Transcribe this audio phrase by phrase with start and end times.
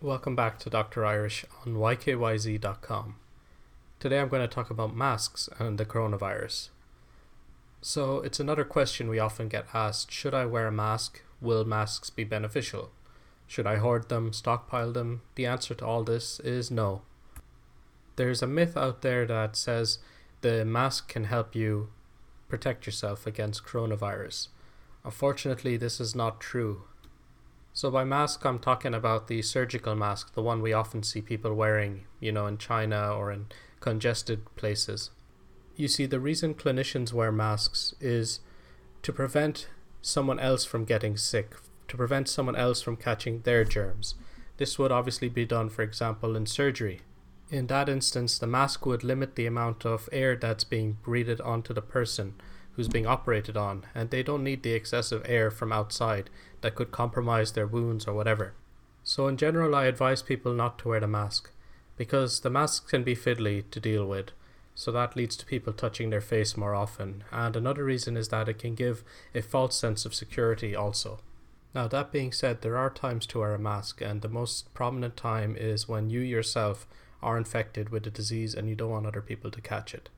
[0.00, 1.04] Welcome back to Dr.
[1.04, 3.16] Irish on ykyz.com.
[3.98, 6.68] Today I'm going to talk about masks and the coronavirus.
[7.82, 11.22] So, it's another question we often get asked Should I wear a mask?
[11.40, 12.92] Will masks be beneficial?
[13.48, 15.22] Should I hoard them, stockpile them?
[15.34, 17.02] The answer to all this is no.
[18.14, 19.98] There's a myth out there that says
[20.42, 21.88] the mask can help you
[22.48, 24.46] protect yourself against coronavirus.
[25.04, 26.84] Unfortunately, this is not true.
[27.72, 31.54] So, by mask, I'm talking about the surgical mask, the one we often see people
[31.54, 33.46] wearing, you know, in China or in
[33.80, 35.10] congested places.
[35.76, 38.40] You see, the reason clinicians wear masks is
[39.02, 39.68] to prevent
[40.02, 41.54] someone else from getting sick,
[41.86, 44.16] to prevent someone else from catching their germs.
[44.56, 47.02] This would obviously be done, for example, in surgery.
[47.50, 51.72] In that instance, the mask would limit the amount of air that's being breathed onto
[51.72, 52.34] the person
[52.78, 56.30] who's being operated on, and they don't need the excessive air from outside
[56.60, 58.54] that could compromise their wounds or whatever.
[59.02, 61.50] So, in general, I advise people not to wear the mask
[61.96, 64.30] because the mask can be fiddly to deal with,
[64.76, 67.24] so that leads to people touching their face more often.
[67.32, 69.02] And another reason is that it can give
[69.34, 71.18] a false sense of security also.
[71.74, 75.16] Now, that being said, there are times to wear a mask, and the most prominent
[75.16, 76.86] time is when you yourself
[77.24, 80.10] are infected with the disease and you don't want other people to catch it.